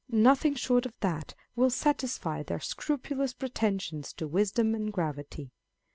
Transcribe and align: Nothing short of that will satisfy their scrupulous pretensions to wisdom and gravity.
Nothing 0.09 0.55
short 0.55 0.87
of 0.87 0.99
that 1.01 1.35
will 1.55 1.69
satisfy 1.69 2.41
their 2.41 2.59
scrupulous 2.59 3.33
pretensions 3.33 4.13
to 4.13 4.27
wisdom 4.27 4.73
and 4.73 4.91
gravity. 4.91 5.51